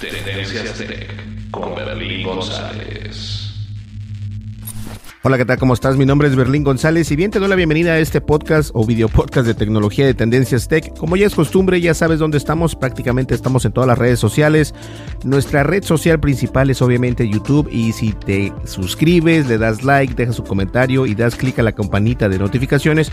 [0.00, 3.50] Tendencias Tech con Berlín González.
[5.22, 5.58] Hola, ¿qué tal?
[5.58, 5.96] ¿Cómo estás?
[5.96, 8.84] Mi nombre es Berlín González y bien te doy la bienvenida a este podcast o
[8.84, 10.94] video podcast de tecnología de Tendencias Tech.
[10.98, 14.74] Como ya es costumbre, ya sabes dónde estamos, prácticamente estamos en todas las redes sociales.
[15.24, 20.38] Nuestra red social principal es obviamente YouTube y si te suscribes, le das like, dejas
[20.38, 23.10] un comentario y das clic a la campanita de notificaciones,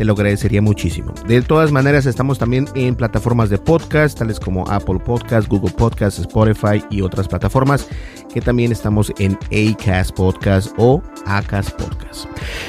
[0.00, 1.12] te lo agradecería muchísimo.
[1.28, 6.18] De todas maneras, estamos también en plataformas de podcast, tales como Apple Podcast, Google Podcast,
[6.20, 7.86] Spotify y otras plataformas,
[8.32, 12.24] que también estamos en Acast Podcast o Acast Podcast.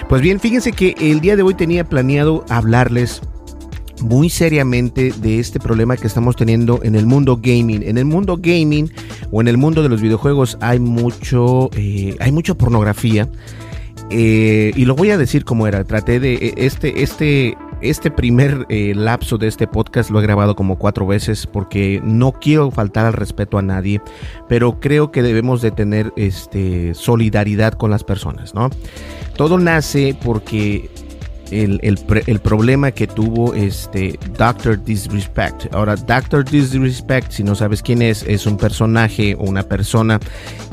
[0.10, 3.22] Pues bien, fíjense que el día de hoy tenía planeado hablarles
[4.02, 7.84] muy seriamente de este problema que estamos teniendo en el mundo gaming.
[7.84, 8.92] En el mundo gaming
[9.32, 13.30] o en el mundo de los videojuegos hay mucho, eh, hay mucha pornografía.
[14.12, 15.84] Eh, y lo voy a decir como era.
[15.86, 20.56] Traté de eh, este, este, este primer eh, lapso de este podcast lo he grabado
[20.56, 24.02] como cuatro veces porque no quiero faltar al respeto a nadie,
[24.50, 28.70] pero creo que debemos de tener este solidaridad con las personas, ¿no?
[29.38, 30.90] Todo nace porque
[31.52, 35.74] el, el, el, problema que tuvo este Doctor Disrespect.
[35.74, 40.20] Ahora, Doctor Disrespect, si no sabes quién es, es un personaje o una persona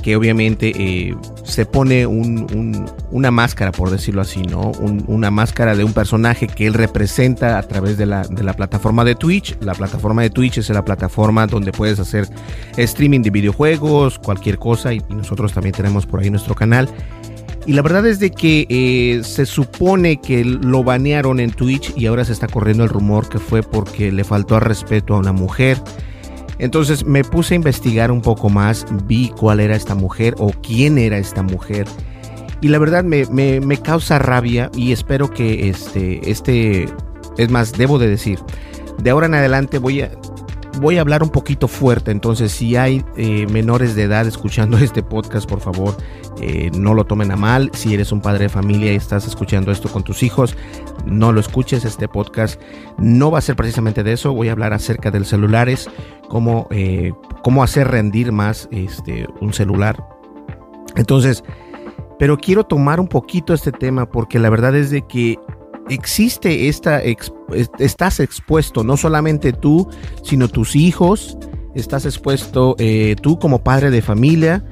[0.03, 4.73] que obviamente eh, se pone un, un, una máscara, por decirlo así, ¿no?
[4.81, 8.55] Un, una máscara de un personaje que él representa a través de la, de la
[8.55, 9.57] plataforma de Twitch.
[9.61, 12.29] La plataforma de Twitch es la plataforma donde puedes hacer
[12.77, 16.89] streaming de videojuegos, cualquier cosa, y nosotros también tenemos por ahí nuestro canal.
[17.69, 22.07] Y la verdad es de que eh, se supone que lo banearon en Twitch y
[22.07, 25.33] ahora se está corriendo el rumor que fue porque le faltó al respeto a una
[25.33, 25.79] mujer.
[26.59, 30.97] Entonces me puse a investigar un poco más, vi cuál era esta mujer o quién
[30.97, 31.87] era esta mujer.
[32.63, 36.89] Y la verdad me, me, me causa rabia y espero que este, este,
[37.37, 38.39] es más, debo de decir,
[38.97, 40.11] de ahora en adelante voy a,
[40.81, 45.03] voy a hablar un poquito fuerte, entonces si hay eh, menores de edad escuchando este
[45.03, 45.97] podcast, por favor,
[46.41, 47.71] eh, no lo tomen a mal.
[47.75, 50.57] Si eres un padre de familia y estás escuchando esto con tus hijos,
[51.05, 51.85] no lo escuches.
[51.85, 52.61] Este podcast
[52.99, 54.33] no va a ser precisamente de eso.
[54.33, 55.89] Voy a hablar acerca de los celulares,
[56.29, 57.13] cómo, eh,
[57.43, 60.03] cómo hacer rendir más este, un celular.
[60.97, 61.45] Entonces,
[62.19, 65.39] pero quiero tomar un poquito este tema porque la verdad es de que
[65.89, 67.03] existe esta,
[67.79, 69.89] estás expuesto, no solamente tú,
[70.23, 71.39] sino tus hijos,
[71.75, 74.65] estás expuesto eh, tú como padre de familia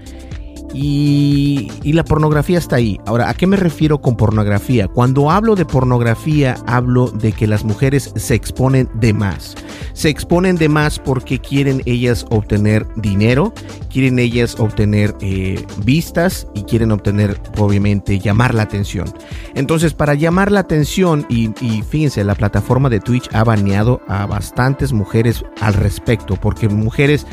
[0.77, 3.01] y, y, la pornografía está ahí.
[3.07, 4.89] Ahora, ¿a qué me refiero con pornografía?
[4.89, 9.55] Cuando hablo de pornografía, hablo de que las mujeres se exponen de más.
[9.95, 13.55] Se exponen de más porque quieren ellas obtener dinero,
[13.91, 19.07] quieren ellas obtener eh, vistas y quieren obtener, obviamente, llamar la atención.
[19.55, 24.27] Entonces, para llamar la atención, y, y fíjense, la plataforma de Twitch ha baneado a
[24.27, 27.27] bastantes mujeres al respecto, porque mujeres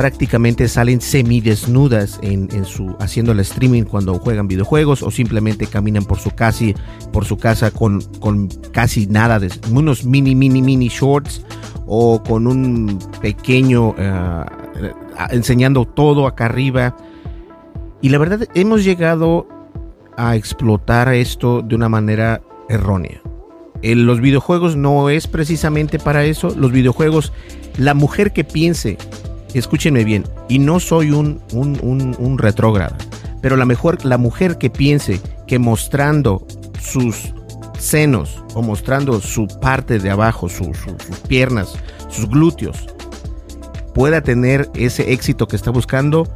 [0.00, 6.06] prácticamente salen semidesnudas en, en su haciendo el streaming cuando juegan videojuegos o simplemente caminan
[6.06, 6.64] por su casa
[7.12, 11.44] por su casa con, con casi nada de unos mini mini mini shorts
[11.86, 14.46] o con un pequeño uh,
[15.32, 16.96] enseñando todo acá arriba.
[18.00, 19.46] Y la verdad hemos llegado
[20.16, 23.20] a explotar esto de una manera errónea.
[23.82, 26.54] En los videojuegos no es precisamente para eso.
[26.56, 27.34] Los videojuegos
[27.76, 28.96] la mujer que piense
[29.58, 32.96] escúchenme bien, y no soy un, un, un, un retrógrado,
[33.40, 36.46] pero la, mejor, la mujer que piense que mostrando
[36.80, 37.32] sus
[37.78, 41.74] senos o mostrando su parte de abajo, su, su, sus piernas,
[42.08, 42.86] sus glúteos,
[43.94, 46.28] pueda tener ese éxito que está buscando,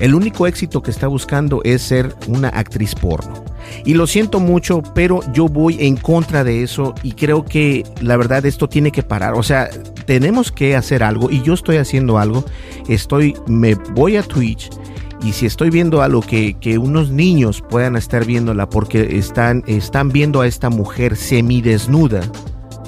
[0.00, 3.44] el único éxito que está buscando es ser una actriz porno.
[3.84, 8.16] Y lo siento mucho, pero yo voy en contra de eso y creo que la
[8.16, 9.34] verdad esto tiene que parar.
[9.34, 9.68] O sea,
[10.06, 12.44] tenemos que hacer algo y yo estoy haciendo algo.
[12.88, 14.70] Estoy, me voy a Twitch
[15.24, 20.10] y si estoy viendo algo que, que unos niños puedan estar viéndola porque están, están
[20.10, 22.22] viendo a esta mujer semidesnuda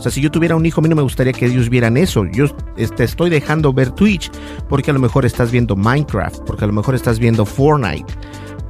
[0.04, 2.24] sea, si yo tuviera un hijo, a mí no me gustaría que ellos vieran eso.
[2.26, 2.54] Yo
[2.96, 4.30] te estoy dejando ver Twitch
[4.68, 8.12] porque a lo mejor estás viendo Minecraft, porque a lo mejor estás viendo Fortnite.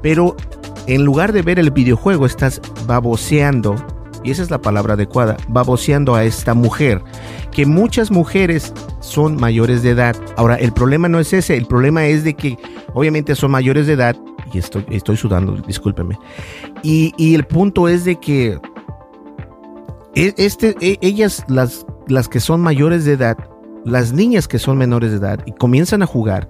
[0.00, 0.36] Pero
[0.86, 3.76] en lugar de ver el videojuego, estás baboseando,
[4.22, 7.02] y esa es la palabra adecuada, baboseando a esta mujer.
[7.50, 10.16] Que muchas mujeres son mayores de edad.
[10.36, 12.58] Ahora, el problema no es ese, el problema es de que
[12.94, 14.16] obviamente son mayores de edad,
[14.52, 16.18] y estoy, estoy sudando, discúlpeme.
[16.82, 18.58] Y, y el punto es de que
[20.14, 23.36] e, este, e, ellas, las, las que son mayores de edad,
[23.84, 26.48] las niñas que son menores de edad y comienzan a jugar,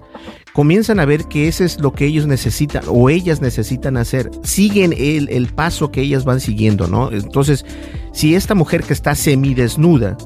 [0.53, 4.93] comienzan a ver que ese es lo que ellos necesitan o ellas necesitan hacer, siguen
[4.97, 7.11] el, el paso que ellas van siguiendo, ¿no?
[7.11, 7.65] Entonces,
[8.13, 10.17] si esta mujer que está semidesnuda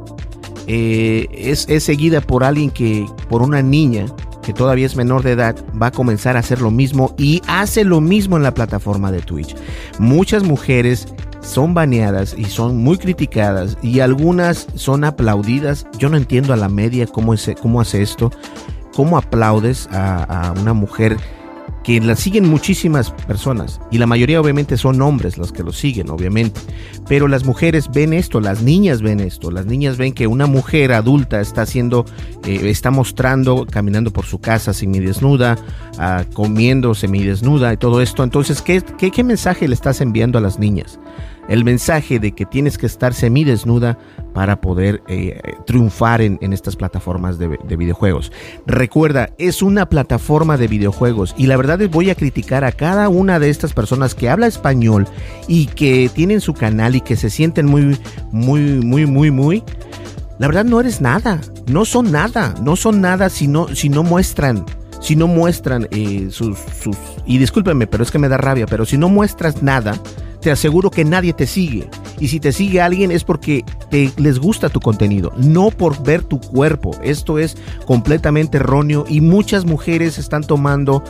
[0.68, 4.06] eh, es, es seguida por alguien que, por una niña
[4.44, 7.84] que todavía es menor de edad, va a comenzar a hacer lo mismo y hace
[7.84, 9.56] lo mismo en la plataforma de Twitch.
[9.98, 11.08] Muchas mujeres
[11.42, 15.88] son baneadas y son muy criticadas y algunas son aplaudidas.
[15.98, 18.32] Yo no entiendo a la media cómo, es, cómo hace esto,
[18.94, 21.18] cómo aplaudes a, una mujer
[21.84, 26.10] que la siguen muchísimas personas y la mayoría obviamente son hombres los que lo siguen,
[26.10, 26.60] obviamente.
[27.08, 30.92] Pero las mujeres ven esto, las niñas ven esto, las niñas ven que una mujer
[30.92, 32.06] adulta está haciendo,
[32.46, 35.58] eh, está mostrando, caminando por su casa semidesnuda,
[35.98, 38.24] uh, comiendo semidesnuda y todo esto.
[38.24, 41.00] Entonces, ¿qué, qué, qué mensaje le estás enviando a las niñas?
[41.50, 43.98] El mensaje de que tienes que estar semidesnuda
[44.34, 48.32] para poder eh, triunfar en, estas plataformas de, videojuegos.
[48.66, 53.10] Recuerda, es una plataforma de videojuegos y la verdad es voy a criticar a cada
[53.10, 55.08] una de estas personas que habla español
[55.48, 57.98] y que tienen su canal y que se sienten muy,
[58.32, 59.64] muy, muy, muy, muy.
[60.38, 64.04] La verdad no eres nada, no son nada, no son nada si no, si no
[64.04, 64.66] muestran
[65.02, 66.98] si no muestran eh, sus, sus...
[67.26, 69.98] Y discúlpeme, pero es que me da rabia, pero si no muestras nada,
[70.42, 71.90] te aseguro que nadie te sigue.
[72.20, 76.24] Y si te sigue alguien es porque te, les gusta tu contenido, no por ver
[76.24, 76.92] tu cuerpo.
[77.04, 81.04] Esto es completamente erróneo y muchas mujeres están tomando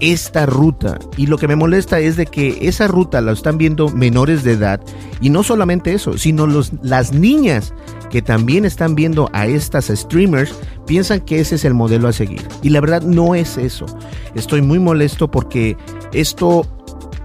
[0.00, 0.98] esta ruta.
[1.16, 4.52] Y lo que me molesta es de que esa ruta la están viendo menores de
[4.52, 4.80] edad.
[5.20, 7.72] Y no solamente eso, sino los, las niñas
[8.10, 10.54] que también están viendo a estas streamers
[10.86, 12.46] piensan que ese es el modelo a seguir.
[12.62, 13.86] Y la verdad no es eso.
[14.34, 15.76] Estoy muy molesto porque
[16.12, 16.66] esto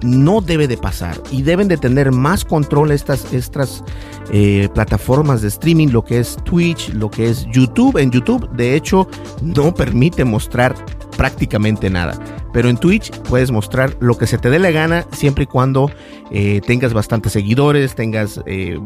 [0.02, 3.84] no debe de pasar y deben de tener más control estas, estas
[4.32, 7.98] eh, plataformas de streaming, lo que es Twitch, lo que es YouTube.
[7.98, 9.08] En YouTube, de hecho,
[9.42, 10.76] no permite mostrar
[11.18, 12.18] prácticamente nada.
[12.54, 15.92] Pero en Twitch puedes mostrar lo que se te dé la gana siempre y cuando
[16.32, 18.80] eh, tengas bastantes seguidores, tengas eh,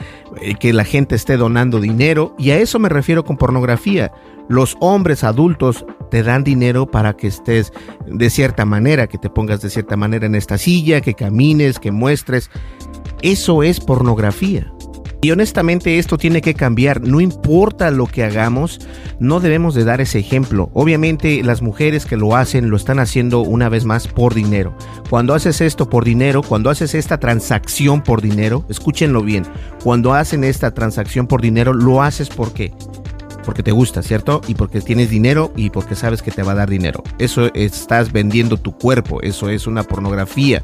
[0.60, 2.34] que la gente esté donando dinero.
[2.38, 4.12] Y a eso me refiero con pornografía.
[4.48, 7.72] Los hombres adultos te dan dinero para que estés
[8.06, 11.92] de cierta manera, que te pongas de cierta manera en esta silla, que camines, que
[11.92, 12.50] muestres.
[13.22, 14.72] Eso es pornografía.
[15.24, 18.80] Y honestamente esto tiene que cambiar, no importa lo que hagamos,
[19.20, 20.68] no debemos de dar ese ejemplo.
[20.74, 24.76] Obviamente las mujeres que lo hacen lo están haciendo una vez más por dinero.
[25.10, 29.44] Cuando haces esto por dinero, cuando haces esta transacción por dinero, escúchenlo bien,
[29.84, 32.74] cuando hacen esta transacción por dinero, lo haces porque
[33.44, 34.40] porque te gusta, ¿cierto?
[34.48, 37.02] Y porque tienes dinero y porque sabes que te va a dar dinero.
[37.18, 40.62] Eso estás vendiendo tu cuerpo, eso es una pornografía.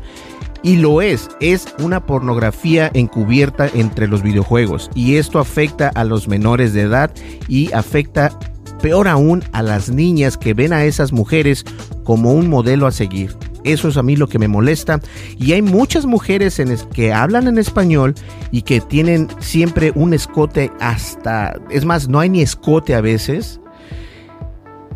[0.63, 4.91] Y lo es, es una pornografía encubierta entre los videojuegos.
[4.95, 7.11] Y esto afecta a los menores de edad
[7.47, 8.37] y afecta
[8.83, 11.65] peor aún a las niñas que ven a esas mujeres
[12.05, 13.37] como un modelo a seguir.
[13.65, 15.01] Eso es a mí lo que me molesta.
[15.39, 18.15] Y hay muchas mujeres en que hablan en español
[18.51, 21.59] y que tienen siempre un escote hasta...
[21.71, 23.61] Es más, no hay ni escote a veces.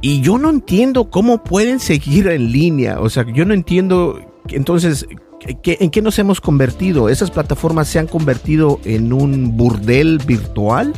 [0.01, 3.01] Y yo no entiendo cómo pueden seguir en línea.
[3.01, 4.21] O sea, yo no entiendo...
[4.49, 5.07] Entonces,
[5.47, 7.09] ¿en qué nos hemos convertido?
[7.09, 10.93] ¿Esas plataformas se han convertido en un burdel virtual?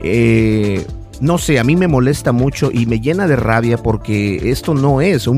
[0.00, 0.84] Eh,
[1.20, 5.00] no sé, a mí me molesta mucho y me llena de rabia porque esto no
[5.00, 5.28] es.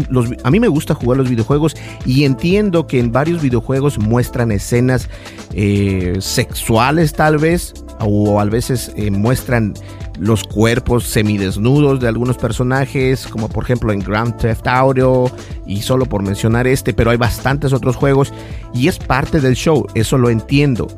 [0.43, 5.09] a mí me gusta jugar los videojuegos y entiendo que en varios videojuegos muestran escenas
[5.55, 9.75] eh, sexuales tal vez o a veces eh, muestran
[10.19, 15.31] los cuerpos semidesnudos de algunos personajes, como por ejemplo en Grand Theft Auto,
[15.67, 18.33] y solo por mencionar este, pero hay bastantes otros juegos,
[18.75, 20.89] y es parte del show, eso lo entiendo.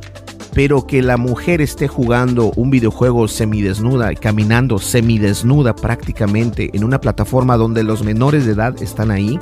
[0.52, 7.56] Pero que la mujer esté jugando un videojuego semidesnuda, caminando semidesnuda prácticamente en una plataforma
[7.56, 9.38] donde los menores de edad están ahí,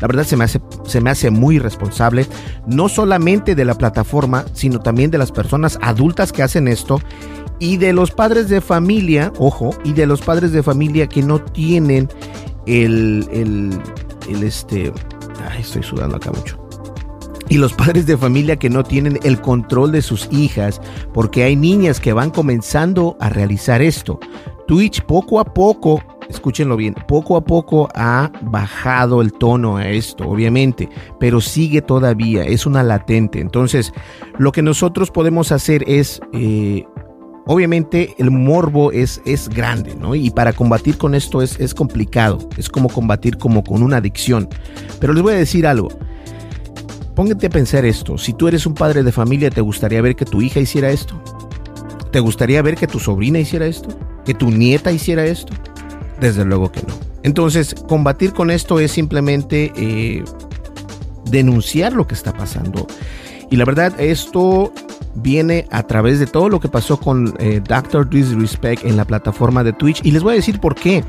[0.00, 2.26] la verdad se me hace, se me hace muy responsable,
[2.66, 7.00] no solamente de la plataforma, sino también de las personas adultas que hacen esto
[7.58, 11.40] y de los padres de familia, ojo, y de los padres de familia que no
[11.40, 12.08] tienen
[12.66, 14.92] el, el, este,
[15.50, 16.63] ay, estoy sudando acá mucho.
[17.48, 20.80] Y los padres de familia que no tienen el control de sus hijas,
[21.12, 24.18] porque hay niñas que van comenzando a realizar esto.
[24.66, 30.26] Twitch poco a poco, escúchenlo bien, poco a poco ha bajado el tono a esto,
[30.26, 30.88] obviamente,
[31.20, 33.40] pero sigue todavía, es una latente.
[33.40, 33.92] Entonces,
[34.38, 36.86] lo que nosotros podemos hacer es eh,
[37.46, 40.14] obviamente el morbo es, es grande, ¿no?
[40.14, 44.48] Y para combatir con esto es, es complicado, es como combatir como con una adicción.
[45.00, 45.88] Pero les voy a decir algo.
[47.14, 50.24] Póngate a pensar esto, si tú eres un padre de familia, ¿te gustaría ver que
[50.24, 51.20] tu hija hiciera esto?
[52.10, 53.88] ¿Te gustaría ver que tu sobrina hiciera esto?
[54.24, 55.52] ¿Que tu nieta hiciera esto?
[56.20, 56.94] Desde luego que no.
[57.22, 60.24] Entonces, combatir con esto es simplemente eh,
[61.30, 62.86] denunciar lo que está pasando.
[63.50, 64.72] Y la verdad, esto
[65.14, 68.08] viene a través de todo lo que pasó con eh, Dr.
[68.08, 70.00] Disrespect en la plataforma de Twitch.
[70.04, 71.04] Y les voy a decir por qué.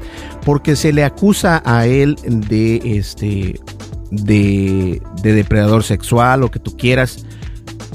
[0.45, 3.59] Porque se le acusa a él de este.
[4.12, 7.25] De, de depredador sexual o que tú quieras.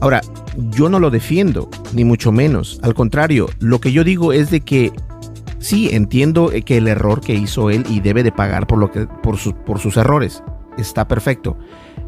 [0.01, 0.21] Ahora,
[0.71, 2.81] yo no lo defiendo, ni mucho menos.
[2.83, 4.93] Al contrario, lo que yo digo es de que
[5.59, 9.07] sí, entiendo que el error que hizo él y debe de pagar por, lo que,
[9.07, 10.43] por, por sus errores.
[10.79, 11.57] Está perfecto.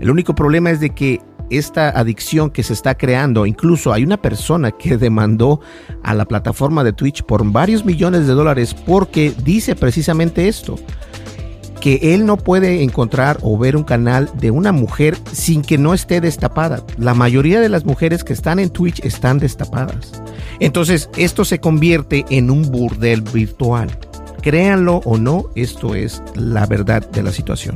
[0.01, 3.47] El único problema es de que esta adicción que se está creando.
[3.47, 5.61] Incluso hay una persona que demandó
[6.03, 10.77] a la plataforma de Twitch por varios millones de dólares porque dice precisamente esto
[11.83, 15.95] que él no puede encontrar o ver un canal de una mujer sin que no
[15.95, 16.85] esté destapada.
[16.97, 20.23] La mayoría de las mujeres que están en Twitch están destapadas.
[20.61, 23.91] Entonces, esto se convierte en un burdel virtual.
[24.43, 27.75] Créanlo o no, esto es la verdad de la situación.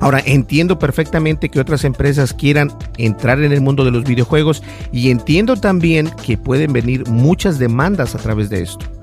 [0.00, 5.12] Ahora, entiendo perfectamente que otras empresas quieran entrar en el mundo de los videojuegos y
[5.12, 8.93] entiendo también que pueden venir muchas demandas a través de esto.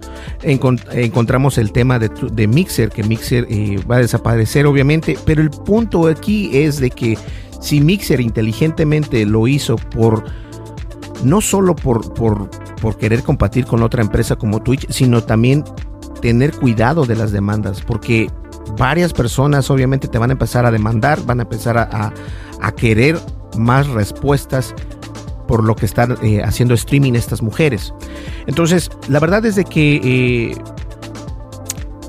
[0.43, 6.07] Encontramos el tema de, Mixer, que Mixer eh, va a desaparecer obviamente, pero el punto
[6.07, 7.17] aquí es de que
[7.59, 10.23] si Mixer inteligentemente lo hizo por
[11.23, 12.49] no solo por, por,
[12.81, 15.63] por querer compartir con otra empresa como Twitch, sino también
[16.21, 18.29] tener cuidado de las demandas, porque
[18.77, 22.13] varias personas obviamente te van a empezar a demandar, van a empezar a,
[22.75, 23.19] querer
[23.57, 24.73] más respuestas
[25.51, 27.93] por lo que están eh, haciendo streaming estas mujeres.
[28.47, 30.55] Entonces, la verdad es de que eh,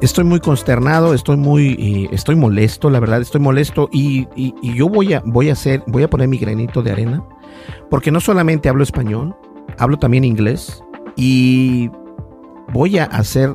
[0.01, 4.89] estoy muy consternado, estoy muy, eh, estoy molesto, la verdad estoy molesto y, y, yo
[4.89, 7.25] voy a, voy a hacer, voy a poner mi granito de arena,
[7.91, 9.35] porque no solamente hablo español,
[9.77, 10.81] hablo también inglés
[11.17, 11.91] y
[12.73, 13.55] voy a hacer,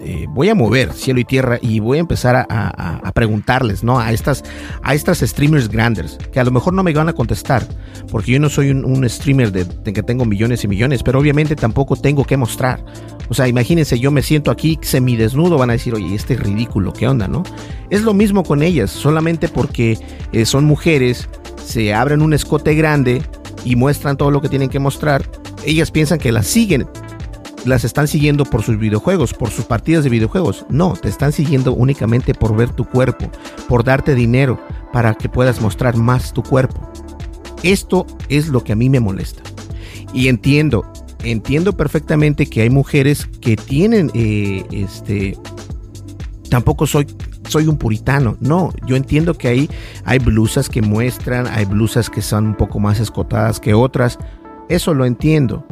[0.00, 3.98] eh, voy a mover cielo y tierra y voy a empezar a, preguntarles, ¿no?
[3.98, 4.44] A estas,
[4.82, 7.66] a estas streamers grandes, que a lo mejor no me van a contestar,
[8.12, 11.96] porque yo no soy un, streamer de, que tengo millones y millones, pero obviamente tampoco
[11.96, 12.84] tengo que mostrar.
[13.28, 16.92] O sea, imagínense, yo me siento aquí semidesnudo, van a decir, oye, este es ridículo,
[16.92, 17.42] ¿qué onda, no?
[17.90, 19.98] Es lo mismo con ellas, solamente porque
[20.32, 21.28] eh, son mujeres,
[21.64, 23.22] se abren un escote grande
[23.64, 25.28] y muestran todo lo que tienen que mostrar,
[25.64, 26.86] ellas piensan que las siguen,
[27.64, 30.66] las están siguiendo por sus videojuegos, por sus partidas de videojuegos.
[30.68, 33.30] No, te están siguiendo únicamente por ver tu cuerpo,
[33.68, 34.60] por darte dinero
[34.92, 36.90] para que puedas mostrar más tu cuerpo.
[37.62, 39.42] Esto es lo que a mí me molesta.
[40.12, 40.90] Y entiendo,
[41.22, 45.36] entiendo perfectamente que hay mujeres que tienen, eh, este,
[46.48, 47.06] tampoco soy,
[47.48, 48.36] soy un puritano.
[48.40, 49.70] No, yo entiendo que hay,
[50.04, 54.18] hay blusas que muestran, hay blusas que son un poco más escotadas que otras.
[54.68, 55.66] Eso lo entiendo.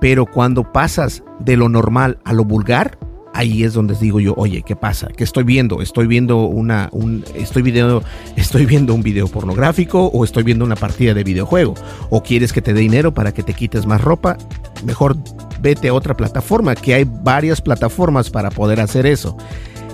[0.00, 2.98] Pero cuando pasas de lo normal a lo vulgar,
[3.34, 5.08] ahí es donde digo yo, oye, ¿qué pasa?
[5.16, 5.82] ¿Qué estoy viendo?
[5.82, 8.02] ¿Estoy viendo una, un, estoy viendo,
[8.36, 11.74] estoy viendo un video pornográfico o estoy viendo una partida de videojuego?
[12.10, 14.36] ¿O quieres que te dé dinero para que te quites más ropa?
[14.84, 15.16] Mejor
[15.60, 19.36] vete a otra plataforma, que hay varias plataformas para poder hacer eso.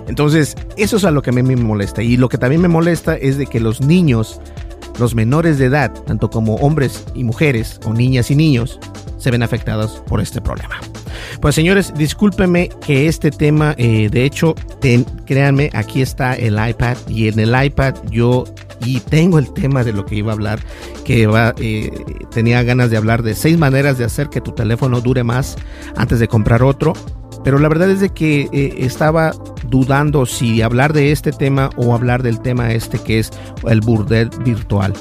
[0.09, 2.03] Entonces, eso es a lo que a mí me molesta.
[2.03, 4.41] Y lo que también me molesta es de que los niños,
[5.01, 8.79] los menores de edad, tanto como hombres y mujeres, o niñas y niños,
[9.27, 10.77] se ven afectados por este problema.
[11.41, 14.55] Pues señores, discúlpenme que este tema, eh, de hecho,
[15.27, 18.45] créanme, aquí está el iPad y en el iPad yo
[18.85, 20.61] y tengo el tema de lo que iba a hablar,
[21.05, 21.29] que
[21.59, 21.91] eh,
[22.31, 25.57] tenía ganas de hablar de seis maneras de hacer que tu teléfono dure más
[25.97, 26.93] antes de comprar otro.
[27.43, 29.33] Pero la verdad es de que eh, estaba
[29.69, 33.33] dudando si hablar de este tema o hablar del tema este que es
[33.69, 34.93] el burdel virtual.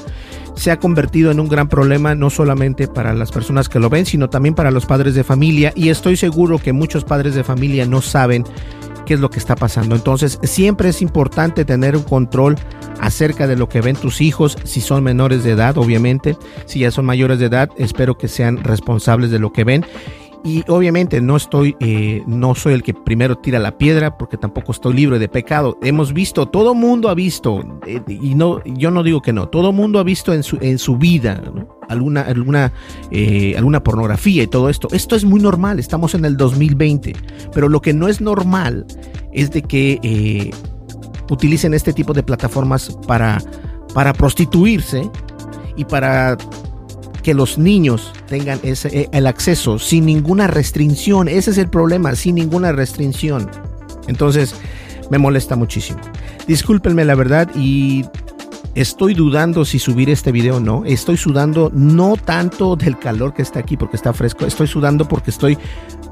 [0.56, 4.06] Se ha convertido en un gran problema no solamente para las personas que lo ven,
[4.06, 7.86] sino también para los padres de familia y estoy seguro que muchos padres de familia
[7.86, 8.44] no saben
[9.06, 9.94] qué es lo que está pasando.
[9.94, 12.56] Entonces, siempre es importante tener un control
[13.00, 16.36] acerca de lo que ven tus hijos, si son menores de edad, obviamente.
[16.66, 19.86] Si ya son mayores de edad, espero que sean responsables de lo que ven.
[20.44, 24.72] Y obviamente no estoy, eh, no soy el que primero tira la piedra, porque tampoco
[24.72, 25.76] estoy libre de pecado.
[25.82, 29.72] Hemos visto, todo mundo ha visto, eh, y no, yo no digo que no, todo
[29.72, 31.42] mundo ha visto en su, en su vida
[31.88, 32.72] alguna, alguna,
[33.10, 34.88] eh, alguna pornografía y todo esto.
[34.92, 37.14] Esto es muy normal, estamos en el 2020,
[37.52, 38.86] pero lo que no es normal
[39.32, 40.52] es de que
[41.30, 43.38] utilicen este tipo de plataformas para,
[43.94, 45.10] para prostituirse
[45.76, 46.36] y para
[47.26, 51.26] que los niños tengan ese, eh, el acceso sin ninguna restricción.
[51.26, 53.50] Ese es el problema, sin ninguna restricción.
[54.06, 54.54] Entonces,
[55.10, 55.98] me molesta muchísimo.
[56.46, 58.04] Discúlpenme la verdad y
[58.76, 60.84] estoy dudando si subir este video o no.
[60.84, 64.44] Estoy sudando no tanto del calor que está aquí porque está fresco.
[64.44, 65.58] Estoy sudando porque estoy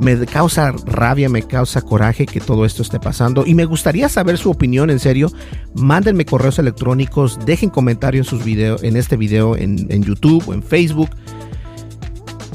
[0.01, 4.39] me causa rabia, me causa coraje que todo esto esté pasando y me gustaría saber
[4.39, 5.31] su opinión en serio.
[5.75, 10.63] Mándenme correos electrónicos, dejen comentarios en sus videos, en este video en, YouTube o en
[10.63, 11.11] Facebook.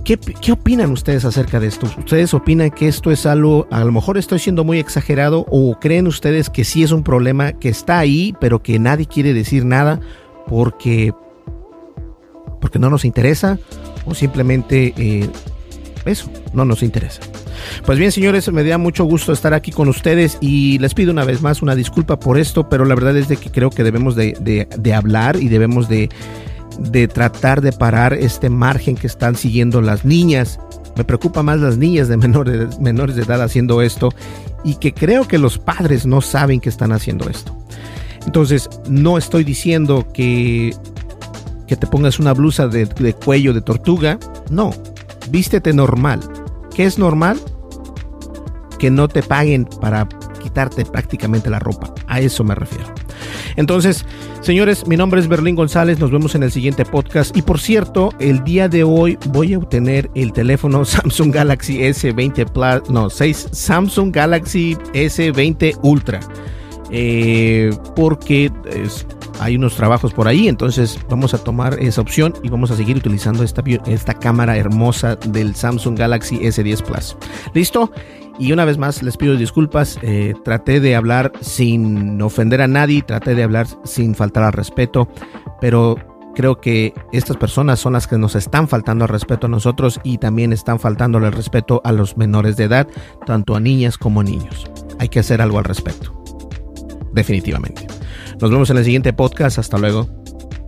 [0.09, 1.85] ¿Qué, ¿Qué, opinan ustedes acerca de esto?
[1.99, 6.07] ¿Ustedes opinan que esto es algo, a lo mejor estoy siendo muy exagerado o creen
[6.07, 9.99] ustedes que sí es un problema que está ahí, pero que nadie quiere decir nada
[10.47, 11.13] porque,
[12.59, 13.59] porque no nos interesa
[14.07, 15.29] o simplemente eh,
[16.05, 17.21] eso no nos interesa.
[17.85, 21.23] Pues bien, señores, me da mucho gusto estar aquí con ustedes y les pido una
[21.23, 24.15] vez más una disculpa por esto, pero la verdad es de que creo que debemos
[24.15, 26.09] de, hablar y debemos de,
[26.79, 30.59] de tratar de parar este margen que están siguiendo las niñas.
[30.95, 34.09] Me preocupa más las niñas de menores, menores de edad haciendo esto
[34.63, 37.55] y que creo que los padres no saben que están haciendo esto.
[38.25, 40.75] Entonces, no estoy diciendo que,
[41.67, 44.19] que te pongas una blusa de, de cuello de tortuga,
[44.49, 44.71] no,
[45.29, 46.19] vístete normal.
[46.75, 47.39] ¿Qué es normal?
[48.77, 50.07] Que no te paguen para
[50.41, 51.93] quitarte prácticamente la ropa.
[52.07, 52.93] A eso me refiero.
[53.55, 54.05] Entonces,
[54.41, 57.35] señores, mi nombre es Berlín González, nos vemos en el siguiente podcast.
[57.35, 62.51] Y por cierto, el día de hoy voy a obtener el teléfono Samsung Galaxy S20
[62.51, 66.19] Plus, no, 6 Samsung Galaxy S20 Ultra.
[66.91, 69.05] Eh, porque es,
[69.39, 72.97] hay unos trabajos por ahí, entonces vamos a tomar esa opción y vamos a seguir
[72.97, 77.17] utilizando esta, cámara hermosa del Samsung Galaxy S10 Plus.
[77.53, 77.91] ¿Listo?
[78.37, 83.01] Y una vez más les pido disculpas, eh, traté de hablar sin ofender a nadie,
[83.01, 85.09] traté de hablar sin faltar al respeto,
[85.59, 85.97] pero
[86.35, 90.19] creo que estas personas son las que nos están faltando al respeto a nosotros y
[90.19, 92.87] también están faltando el respeto a los menores de edad,
[93.25, 94.65] tanto a niñas como a niños.
[94.99, 96.23] Hay que hacer algo al respecto.
[97.11, 97.87] Definitivamente.
[98.41, 99.59] Nos vemos en el siguiente podcast.
[99.59, 100.07] Hasta luego.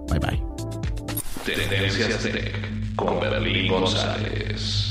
[0.09, 0.43] Bye bye.
[1.45, 4.90] Tendencias Tech con Berlín González.